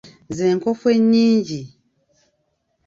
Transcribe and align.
Ze 0.35 0.45
nkofu 0.55 0.85
enyingi. 0.97 1.61